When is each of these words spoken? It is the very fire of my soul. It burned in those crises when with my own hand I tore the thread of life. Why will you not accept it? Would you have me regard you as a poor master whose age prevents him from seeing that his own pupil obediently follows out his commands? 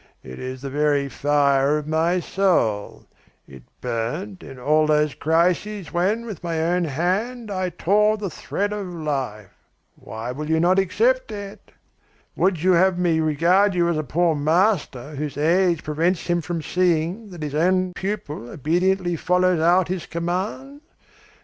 It 0.23 0.39
is 0.39 0.63
the 0.63 0.69
very 0.71 1.07
fire 1.09 1.77
of 1.77 1.85
my 1.85 2.19
soul. 2.19 3.05
It 3.47 3.61
burned 3.81 4.41
in 4.41 4.55
those 4.55 5.13
crises 5.13 5.93
when 5.93 6.25
with 6.25 6.43
my 6.43 6.59
own 6.59 6.85
hand 6.85 7.51
I 7.51 7.69
tore 7.69 8.17
the 8.17 8.31
thread 8.31 8.73
of 8.73 8.87
life. 8.87 9.51
Why 9.95 10.31
will 10.31 10.49
you 10.49 10.59
not 10.59 10.79
accept 10.79 11.31
it? 11.31 11.71
Would 12.35 12.63
you 12.63 12.71
have 12.71 12.97
me 12.97 13.19
regard 13.19 13.75
you 13.75 13.89
as 13.89 13.97
a 13.99 14.03
poor 14.03 14.33
master 14.33 15.13
whose 15.13 15.37
age 15.37 15.83
prevents 15.83 16.25
him 16.25 16.41
from 16.41 16.63
seeing 16.63 17.29
that 17.29 17.43
his 17.43 17.53
own 17.53 17.93
pupil 17.93 18.49
obediently 18.49 19.15
follows 19.17 19.59
out 19.59 19.87
his 19.87 20.07
commands? 20.07 20.81